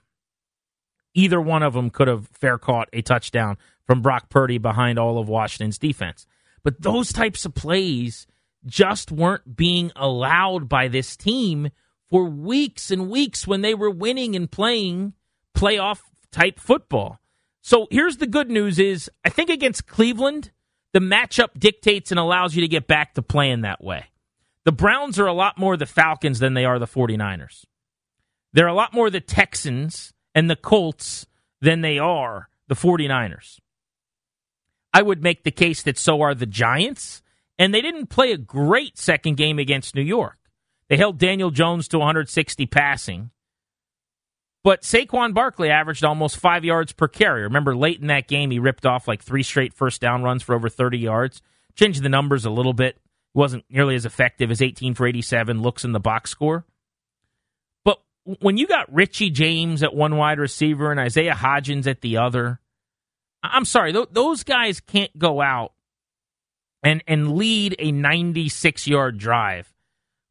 [1.14, 5.18] Either one of them could have fair caught a touchdown from Brock Purdy behind all
[5.18, 6.26] of Washington's defense.
[6.62, 8.26] But those types of plays
[8.64, 11.68] just weren't being allowed by this team
[12.10, 15.14] for weeks and weeks when they were winning and playing
[15.56, 16.00] playoff
[16.32, 17.20] type football.
[17.60, 20.50] So here's the good news is I think against Cleveland,
[20.92, 24.06] the matchup dictates and allows you to get back to playing that way.
[24.64, 27.64] The Browns are a lot more the Falcons than they are the 49ers.
[28.52, 31.26] They're a lot more the Texans and the Colts
[31.60, 33.58] than they are the 49ers.
[34.92, 37.22] I would make the case that so are the Giants,
[37.58, 40.37] and they didn't play a great second game against New York.
[40.88, 43.30] They held Daniel Jones to 160 passing.
[44.64, 47.42] But Saquon Barkley averaged almost five yards per carry.
[47.42, 50.54] Remember, late in that game, he ripped off like three straight first down runs for
[50.54, 51.42] over 30 yards.
[51.74, 52.98] Changed the numbers a little bit.
[53.34, 56.64] Wasn't nearly as effective as 18 for 87 looks in the box score.
[57.84, 58.02] But
[58.40, 62.60] when you got Richie James at one wide receiver and Isaiah Hodgins at the other,
[63.42, 65.72] I'm sorry, th- those guys can't go out
[66.82, 69.72] and, and lead a 96 yard drive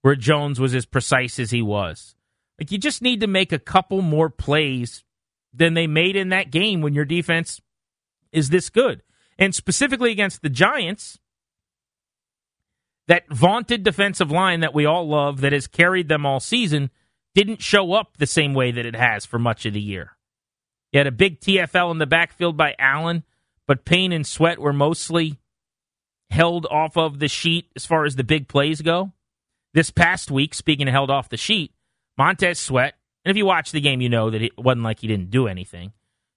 [0.08, 2.16] where Jones was as precise as he was.
[2.58, 5.04] Like you just need to make a couple more plays
[5.54, 7.60] than they made in that game when your defense
[8.32, 9.04] is this good.
[9.38, 11.20] And specifically against the Giants,
[13.10, 16.90] that vaunted defensive line that we all love that has carried them all season
[17.36, 20.12] didn't show up the same way that it has for much of the year.
[20.94, 23.26] You had a big TFL in the backfield by Allen,
[23.68, 25.38] but Payne and Sweat were mostly
[26.30, 29.12] held off of the sheet as far as the big plays go.
[29.78, 31.72] This past week, speaking of held off the sheet,
[32.18, 35.08] Montez Sweat, and if you watch the game, you know that it wasn't like he
[35.08, 35.94] didn't do anything.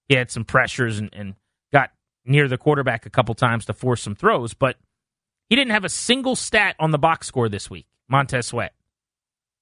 [0.07, 1.33] He had some pressures and, and
[1.73, 1.89] got
[2.23, 4.75] near the quarterback a couple times to force some throws, but
[5.49, 8.75] he didn't have a single stat on the box score this week, Montez Sweat.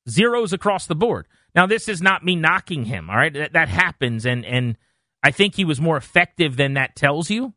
[0.10, 1.26] Zeros across the board.
[1.56, 3.34] Now, this is not me knocking him, all right?
[3.34, 4.76] That, that happens, and, and
[5.24, 7.54] I think he was more effective than that tells you.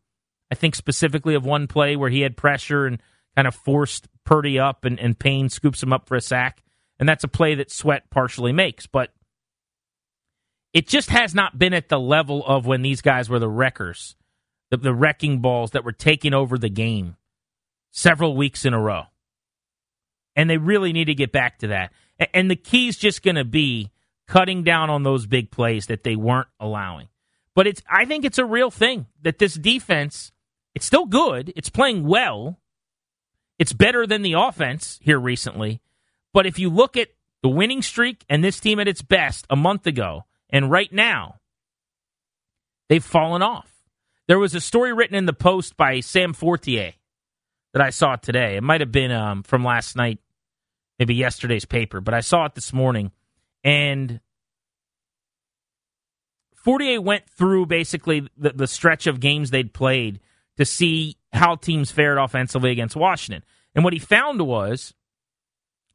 [0.52, 3.02] I think specifically of one play where he had pressure and
[3.34, 6.62] kind of forced Purdy up, and, and Payne scoops him up for a sack.
[6.98, 8.86] And that's a play that Sweat partially makes.
[8.86, 9.12] But
[10.72, 14.16] it just has not been at the level of when these guys were the wreckers,
[14.70, 17.16] the, the wrecking balls that were taking over the game
[17.90, 19.04] several weeks in a row.
[20.34, 21.92] And they really need to get back to that.
[22.32, 23.90] And the key is just going to be
[24.28, 27.08] cutting down on those big plays that they weren't allowing.
[27.54, 30.32] But it's I think it's a real thing that this defense,
[30.74, 31.52] it's still good.
[31.54, 32.58] It's playing well.
[33.62, 35.80] It's better than the offense here recently.
[36.32, 37.10] But if you look at
[37.44, 41.36] the winning streak and this team at its best a month ago and right now,
[42.88, 43.70] they've fallen off.
[44.26, 46.94] There was a story written in the Post by Sam Fortier
[47.72, 48.56] that I saw today.
[48.56, 50.18] It might have been um, from last night,
[50.98, 53.12] maybe yesterday's paper, but I saw it this morning.
[53.62, 54.18] And
[56.56, 60.18] Fortier went through basically the, the stretch of games they'd played
[60.56, 63.44] to see how teams fared offensively against Washington.
[63.74, 64.94] And what he found was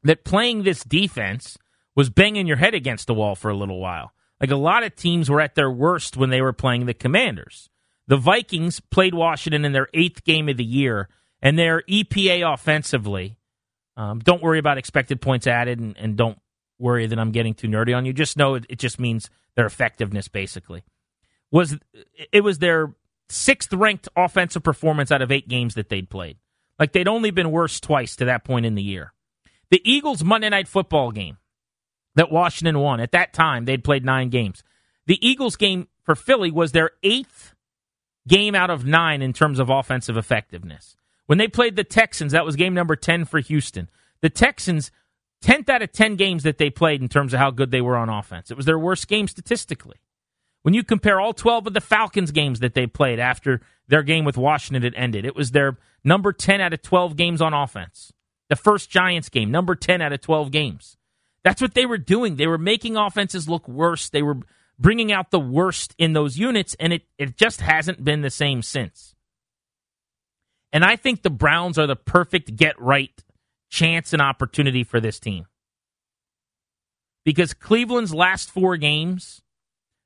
[0.02, 1.58] that playing this defense
[1.94, 4.12] was banging your head against the wall for a little while.
[4.40, 7.68] Like a lot of teams were at their worst when they were playing the Commanders.
[8.06, 11.08] The Vikings played Washington in their eighth game of the year,
[11.42, 13.36] and their EPA offensively.
[13.96, 16.38] Um, don't worry about expected points added, and, and, don't
[16.78, 18.12] worry that I'm getting too nerdy on you.
[18.12, 20.84] Just know it, it just means their effectiveness, basically.
[21.50, 21.76] Was
[22.32, 22.94] it was their
[23.28, 26.38] sixth ranked offensive performance out of eight games that they'd played.
[26.78, 29.12] Like they'd only been worse twice to that point in the year.
[29.70, 31.38] The Eagles Monday night football game
[32.14, 34.62] that Washington won, at that time, they'd played nine games.
[35.06, 37.54] The Eagles game for Philly was their eighth
[38.26, 40.96] game out of nine in terms of offensive effectiveness.
[41.26, 43.90] When they played the Texans, that was game number 10 for Houston.
[44.20, 44.90] The Texans,
[45.44, 47.96] 10th out of 10 games that they played in terms of how good they were
[47.96, 48.50] on offense.
[48.50, 49.96] It was their worst game statistically.
[50.62, 54.24] When you compare all 12 of the Falcons games that they played after their game
[54.24, 58.12] with Washington had ended, it was their number 10 out of 12 games on offense.
[58.48, 60.96] The first Giants game, number 10 out of 12 games.
[61.44, 62.36] That's what they were doing.
[62.36, 64.08] They were making offenses look worse.
[64.08, 64.38] They were
[64.78, 68.62] bringing out the worst in those units, and it, it just hasn't been the same
[68.62, 69.14] since.
[70.72, 73.12] And I think the Browns are the perfect get right
[73.70, 75.46] chance and opportunity for this team.
[77.24, 79.42] Because Cleveland's last four games,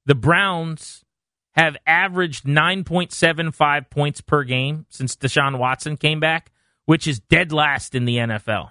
[0.06, 1.04] the Browns
[1.52, 6.50] have averaged 9.75 points per game since Deshaun Watson came back
[6.84, 8.70] which is dead last in the NFL.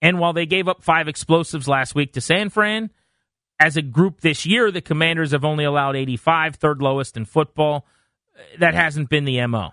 [0.00, 2.90] And while they gave up five explosives last week to San Fran,
[3.58, 7.86] as a group this year, the Commanders have only allowed 85, third lowest in football.
[8.58, 9.70] That hasn't been the MO.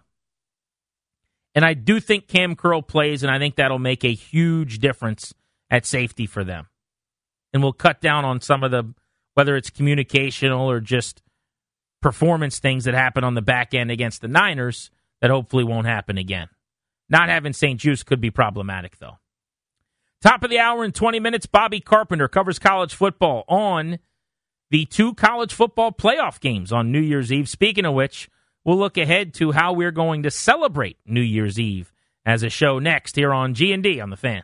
[1.56, 5.34] And I do think Cam Curl plays, and I think that'll make a huge difference
[5.72, 6.68] at safety for them.
[7.52, 8.94] And we'll cut down on some of the,
[9.34, 11.22] whether it's communicational or just
[12.02, 14.90] performance things that happen on the back end against the Niners
[15.22, 16.48] that hopefully won't happen again.
[17.10, 17.80] Not having St.
[17.80, 19.18] Juste could be problematic, though.
[20.22, 24.00] Top of the hour in 20 minutes, Bobby Carpenter covers college football on
[24.70, 27.50] the two college football playoff games on New Year's Eve.
[27.50, 28.30] Speaking of which,
[28.64, 31.92] we'll look ahead to how we're going to celebrate New Year's Eve
[32.26, 34.44] as a show next here on G&D on the Fan.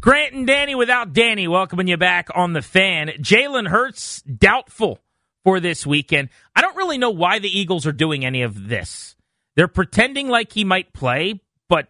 [0.00, 3.08] Grant and Danny without Danny, welcoming you back on the fan.
[3.18, 4.98] Jalen Hurts doubtful
[5.44, 6.30] for this weekend.
[6.56, 9.14] I don't really know why the Eagles are doing any of this.
[9.56, 11.88] They're pretending like he might play, but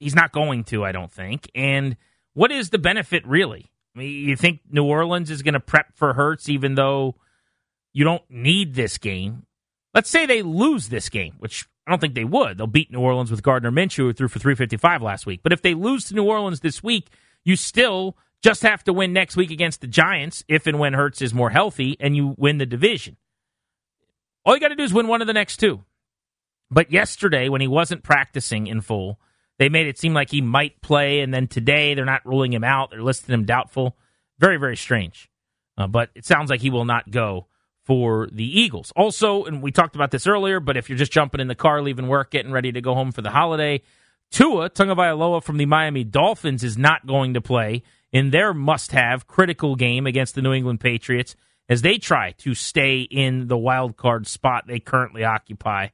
[0.00, 1.50] he's not going to, I don't think.
[1.54, 1.98] And
[2.32, 3.70] what is the benefit really?
[3.94, 7.16] I mean, you think New Orleans is going to prep for Hurts even though
[7.92, 9.44] you don't need this game?
[9.92, 12.58] Let's say they lose this game, which I don't think they would.
[12.58, 15.40] They'll beat New Orleans with Gardner Minshew, who threw for 355 last week.
[15.42, 17.08] But if they lose to New Orleans this week,
[17.44, 21.22] you still just have to win next week against the Giants if and when Hurts
[21.22, 23.16] is more healthy and you win the division.
[24.44, 25.84] All you got to do is win one of the next two.
[26.70, 29.20] But yesterday, when he wasn't practicing in full,
[29.58, 31.20] they made it seem like he might play.
[31.20, 32.90] And then today, they're not ruling him out.
[32.90, 33.96] They're listing him doubtful.
[34.38, 35.28] Very, very strange.
[35.76, 37.46] Uh, but it sounds like he will not go
[37.84, 38.92] for the Eagles.
[38.94, 41.82] Also, and we talked about this earlier, but if you're just jumping in the car,
[41.82, 43.82] leaving work, getting ready to go home for the holiday,
[44.30, 49.74] Tua Tagovailoa from the Miami Dolphins is not going to play in their must-have critical
[49.76, 51.34] game against the New England Patriots
[51.68, 55.88] as they try to stay in the wild card spot they currently occupy.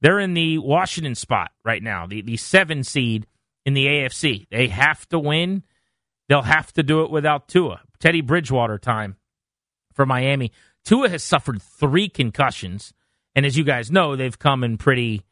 [0.00, 3.26] They're in the Washington spot right now, the, the seven seed
[3.64, 4.46] in the AFC.
[4.50, 5.62] They have to win.
[6.28, 7.80] They'll have to do it without Tua.
[7.98, 9.16] Teddy Bridgewater time
[9.92, 10.52] for Miami.
[10.84, 12.92] Tua has suffered three concussions,
[13.34, 15.24] and as you guys know, they've come in pretty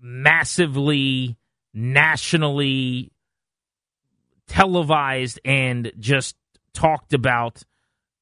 [0.00, 1.36] massively
[1.72, 3.12] nationally
[4.48, 6.36] televised and just
[6.74, 7.62] talked about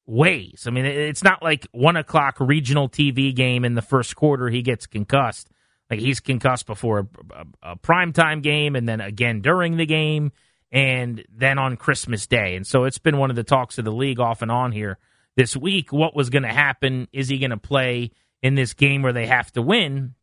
[0.05, 0.65] ways.
[0.67, 4.61] I mean, it's not like one o'clock regional TV game in the first quarter he
[4.61, 5.49] gets concussed.
[5.89, 10.31] Like he's concussed before a, a, a primetime game and then again during the game
[10.71, 12.55] and then on Christmas Day.
[12.55, 14.97] And so it's been one of the talks of the league off and on here
[15.35, 15.91] this week.
[15.91, 17.07] What was going to happen?
[17.11, 18.11] Is he going to play
[18.41, 20.15] in this game where they have to win?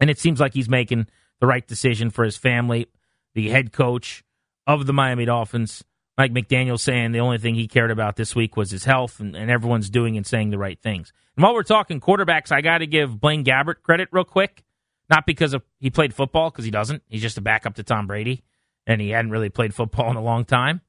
[0.00, 1.06] And it seems like he's making
[1.40, 2.86] the right decision for his family.
[3.34, 4.24] The head coach
[4.66, 5.84] of the Miami Dolphins,
[6.16, 9.36] Mike McDaniel, saying the only thing he cared about this week was his health, and,
[9.36, 11.12] and everyone's doing and saying the right things.
[11.36, 14.64] And while we're talking quarterbacks, I got to give Blaine Gabbert credit real quick.
[15.10, 17.02] Not because of he played football, because he doesn't.
[17.08, 18.42] He's just a backup to Tom Brady
[18.86, 20.80] and he hadn't really played football in a long time.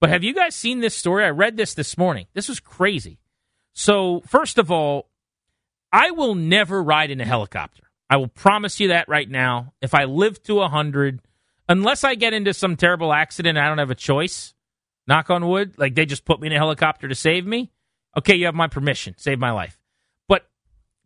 [0.00, 1.24] But have you guys seen this story?
[1.24, 2.26] I read this this morning.
[2.32, 3.18] This was crazy.
[3.74, 5.10] So, first of all,
[5.92, 7.84] I will never ride in a helicopter.
[8.08, 9.72] I will promise you that right now.
[9.80, 11.20] If I live to 100,
[11.68, 14.54] unless I get into some terrible accident, I don't have a choice.
[15.06, 15.74] Knock on wood.
[15.78, 17.70] Like they just put me in a helicopter to save me.
[18.16, 19.14] Okay, you have my permission.
[19.16, 19.78] Save my life.
[20.28, 20.48] But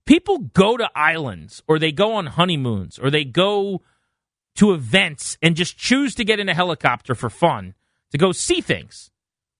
[0.06, 3.82] people go to islands or they go on honeymoons or they go
[4.56, 7.74] to events and just choose to get in a helicopter for fun
[8.12, 9.10] to go see things.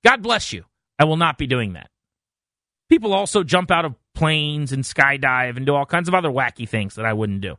[0.04, 0.64] God bless you.
[0.98, 1.90] I will not be doing that.
[2.88, 6.68] People also jump out of planes and skydive and do all kinds of other wacky
[6.68, 7.56] things that I wouldn't do.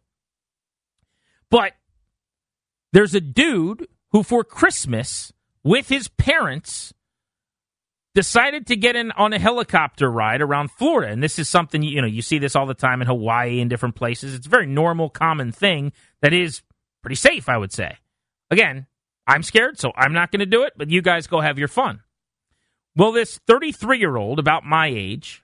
[1.50, 1.74] But
[2.94, 5.34] there's a dude who, for Christmas,
[5.64, 6.94] with his parents,
[8.14, 11.12] decided to get in on a helicopter ride around Florida.
[11.12, 13.70] And this is something, you know, you see this all the time in Hawaii and
[13.70, 14.34] different places.
[14.34, 16.62] It's a very normal, common thing that is
[17.06, 17.98] pretty safe, I would say.
[18.50, 18.88] Again,
[19.28, 21.68] I'm scared, so I'm not going to do it, but you guys go have your
[21.68, 22.02] fun.
[22.96, 25.44] Well, this 33 year old, about my age,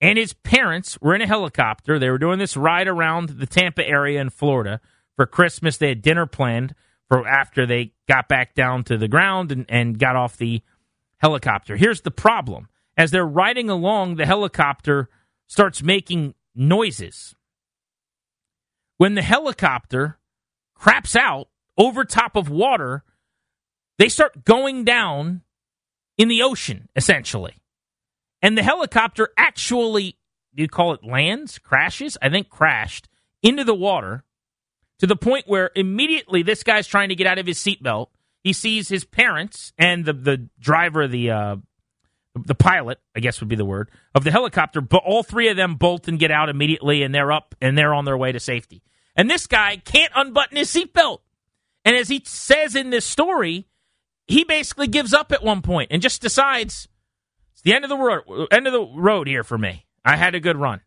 [0.00, 1.98] and his parents were in a helicopter.
[1.98, 4.80] They were doing this ride around the Tampa area in Florida
[5.16, 5.78] for Christmas.
[5.78, 6.76] They had dinner planned
[7.08, 10.62] for after they got back down to the ground and, and got off the
[11.16, 11.76] helicopter.
[11.76, 15.08] Here's the problem as they're riding along, the helicopter
[15.48, 17.34] starts making noises.
[18.96, 20.18] When the helicopter
[20.78, 23.04] craps out over top of water,
[23.98, 25.42] they start going down
[26.16, 27.56] in the ocean, essentially.
[28.40, 30.16] And the helicopter actually,
[30.54, 32.16] you call it lands, crashes?
[32.22, 33.08] I think crashed
[33.42, 34.24] into the water
[34.98, 38.08] to the point where immediately this guy's trying to get out of his seatbelt.
[38.42, 41.56] He sees his parents and the, the driver, the uh,
[42.34, 45.56] the pilot, I guess would be the word, of the helicopter, but all three of
[45.56, 48.38] them bolt and get out immediately and they're up and they're on their way to
[48.38, 48.82] safety.
[49.18, 51.18] And this guy can't unbutton his seatbelt.
[51.84, 53.66] And as he says in this story,
[54.28, 56.86] he basically gives up at one point and just decides
[57.52, 59.86] it's the end of the road, end of the road here for me.
[60.04, 60.82] I had a good run.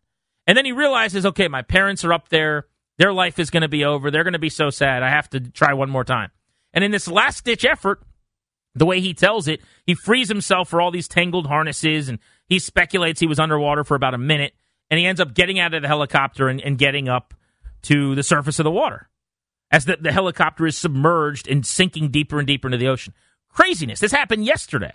[0.46, 2.66] And then he realizes, okay, my parents are up there.
[2.96, 4.10] Their life is going to be over.
[4.10, 5.02] They're going to be so sad.
[5.02, 6.30] I have to try one more time.
[6.72, 8.02] And in this last ditch effort,
[8.74, 12.18] the way he tells it, he frees himself for all these tangled harnesses and
[12.48, 14.54] he speculates he was underwater for about a minute
[14.90, 17.34] and he ends up getting out of the helicopter and, and getting up
[17.82, 19.08] to the surface of the water
[19.70, 23.14] as the, the helicopter is submerged and sinking deeper and deeper into the ocean.
[23.48, 24.00] Craziness.
[24.00, 24.94] This happened yesterday.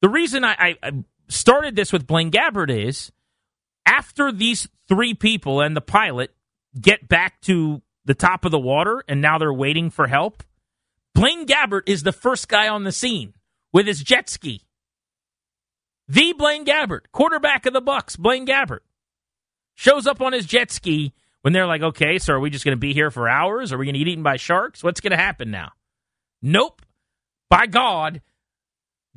[0.00, 0.92] The reason I, I,
[1.28, 3.10] started this with Blaine Gabbert is
[3.86, 6.34] after these three people and the pilot
[6.80, 10.42] get back to the top of the water and now they're waiting for help,
[11.14, 13.34] Blaine Gabbert is the first guy on the scene
[13.72, 14.62] with his jet ski.
[16.06, 18.80] The Blaine Gabbert, quarterback of the Bucks, Blaine Gabbert,
[19.74, 21.14] shows up on his jet ski
[21.44, 23.70] when they're like, okay, so are we just going to be here for hours?
[23.70, 24.82] Are we going to get eaten by sharks?
[24.82, 25.72] What's going to happen now?
[26.40, 26.80] Nope.
[27.50, 28.22] By God.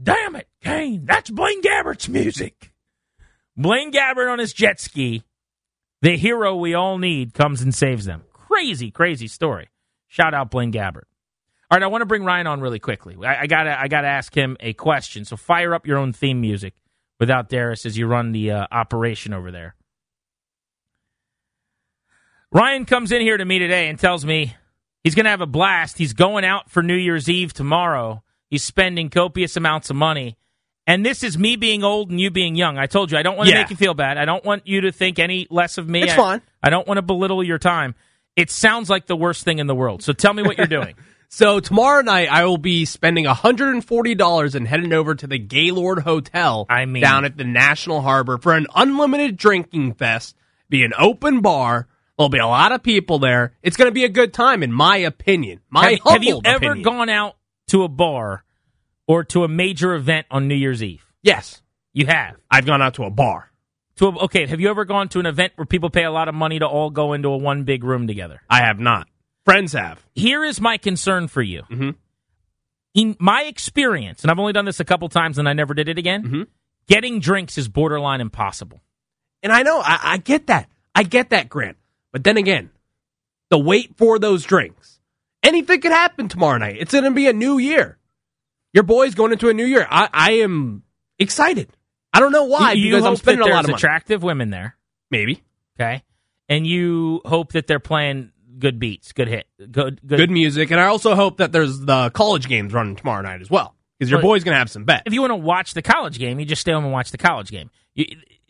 [0.02, 1.06] Damn it, Kane.
[1.06, 2.74] That's Blaine Gabbert's music.
[3.56, 5.24] Blaine Gabbert on his jet ski,
[6.02, 8.24] the hero we all need, comes and saves them.
[8.34, 9.70] Crazy, crazy story.
[10.10, 11.06] Shout out Blaine Gabbert.
[11.72, 13.16] All right, I want to bring Ryan on really quickly.
[13.26, 15.24] I, I, gotta, I gotta ask him a question.
[15.24, 16.74] So fire up your own theme music
[17.22, 19.77] without Darius as you run the uh, operation over there.
[22.52, 24.56] Ryan comes in here to me today and tells me
[25.04, 25.98] he's going to have a blast.
[25.98, 28.24] He's going out for New Year's Eve tomorrow.
[28.50, 30.38] He's spending copious amounts of money.
[30.86, 32.78] And this is me being old and you being young.
[32.78, 33.62] I told you I don't want to Yeah.
[33.62, 34.18] make you feel bad.
[34.18, 36.04] I don't want you to think any less of me.
[36.04, 36.42] It's I, fine.
[36.64, 37.94] I don't want to belittle your time.
[38.38, 40.02] It sounds like the worst thing in the world.
[40.02, 40.96] So tell me what you're doing.
[41.30, 46.66] So tomorrow night I will be spending $140 and heading over to the Gaylord Hotel
[46.70, 50.38] I mean- down at the National Harbor for an unlimited drinking fest.
[50.70, 51.90] Be an open bar.
[52.18, 53.54] There'll be a lot of people there.
[53.62, 55.62] It's going to be a good time, in my opinion.
[55.70, 56.82] My have, have you ever opinion.
[56.84, 57.36] gone out
[57.68, 58.44] to a bar
[59.08, 61.06] or to a major event on New Year's Eve?
[61.22, 61.62] Yes,
[61.94, 62.36] You have.
[62.50, 63.52] I've gone out to a bar.
[63.98, 66.28] To a, okay, have you ever gone to an event where people pay a lot
[66.28, 68.42] of money to all go into a one big room together?
[68.50, 69.08] I have not.
[69.46, 70.04] Friends have.
[70.14, 71.64] Here is my concern for you.
[71.70, 71.96] Mhm.
[72.94, 75.88] In my experience, and I've only done this a couple times and I never did
[75.90, 76.42] it again, Mm-hmm.
[76.88, 78.82] getting drinks is borderline impossible.
[79.44, 80.68] And I know, I, I get that.
[80.96, 81.78] I get that, Grant.
[82.14, 82.70] But then again,
[83.50, 85.00] the wait for those drinks.
[85.44, 86.78] Anything could happen tomorrow night.
[86.80, 87.98] It's going to be a new year.
[88.74, 89.88] Your boy's going into a new year.
[89.90, 90.84] I, I am
[91.20, 91.70] excited.
[92.14, 93.76] I don't know why, You- you because I'm hope spending that a lot of money.
[93.78, 94.76] attractive women there.
[95.12, 95.44] Maybe.
[95.80, 96.04] Okay.
[96.50, 100.18] And you hope that they're playing good beats, good hit, good, good.
[100.18, 100.72] Good music.
[100.72, 103.76] And I also hope that there's the college games running tomorrow night as well.
[104.00, 105.04] Because your But- boy's going to have some bets.
[105.06, 107.18] If you want to watch the college game, you just stay home and watch the
[107.18, 107.70] college game.
[107.96, 108.06] You,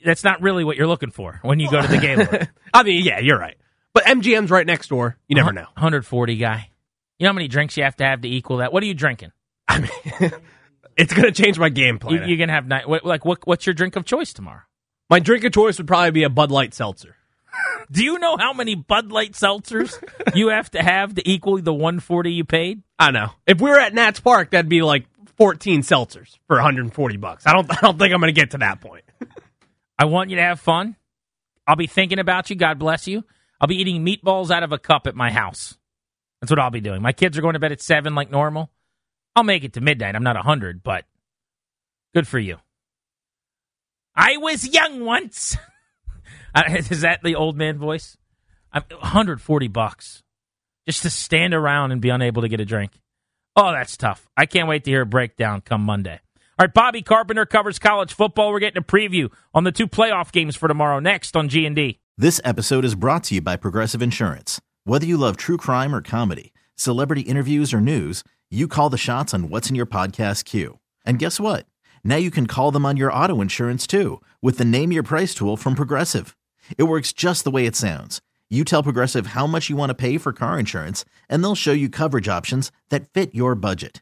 [0.06, 2.28] that's not really what you're looking for when you go to the game.
[2.74, 3.58] I mean, yeah, you're right.
[3.93, 5.18] But MGM's right next door.
[5.28, 5.66] You never know.
[5.74, 6.70] 140 guy.
[7.18, 8.72] You know how many drinks you have to have to equal that?
[8.72, 9.32] What are you drinking?
[9.68, 9.89] I mean,
[10.98, 12.22] it's going to change my game plan.
[12.22, 12.88] You, you're gonna have night.
[13.04, 13.45] Like what?
[13.45, 14.62] What's your drink of choice tomorrow?
[15.10, 17.16] my drink of choice would probably be a Bud Light seltzer.
[17.91, 19.98] Do you know how many Bud Light seltzers
[20.36, 22.84] you have to have to equal the 140 you paid?
[23.00, 23.32] I know.
[23.45, 25.06] If we were at Nats Park, that'd be like
[25.38, 27.48] 14 seltzers for 140 bucks.
[27.48, 27.72] I don't.
[27.72, 29.04] I don't think I'm going to get to that point.
[30.00, 30.95] I want you to have fun.
[31.66, 32.56] I'll be thinking about you.
[32.56, 33.24] God bless you.
[33.60, 35.78] I'll be eating meatballs out of a cup at my house.
[36.41, 37.02] That's what I'll be doing.
[37.02, 38.70] My kids are going to bed at seven like normal.
[39.36, 40.16] I'll make it to midnight.
[40.16, 41.06] I'm not a hundred, but
[42.14, 42.58] good for you.
[44.16, 45.58] I was young once.
[46.56, 48.18] Uh, Is that the old man voice?
[48.72, 50.24] I'm 140 bucks
[50.88, 52.93] just to stand around and be unable to get a drink.
[53.56, 54.28] Oh, that's tough.
[54.36, 56.20] I can't wait to hear a breakdown come Monday.
[56.60, 58.49] All right, Bobby Carpenter covers college football.
[58.49, 61.99] We're getting a preview on the two playoff games for tomorrow next on G&D.
[62.18, 64.60] This episode is brought to you by Progressive Insurance.
[64.84, 69.36] Whether you love true crime or comedy, celebrity interviews or news, you call the shots
[69.36, 70.80] on what's in your podcast queue.
[71.05, 71.68] And guess what?
[72.03, 75.36] Now you can call them on your auto insurance too with the Name Your Price
[75.36, 76.36] tool from Progressive.
[76.76, 78.20] It works just the way it sounds.
[78.49, 81.74] You tell Progressive how much you want to pay for car insurance, and they'll show
[81.74, 84.01] you coverage options that fit your budget.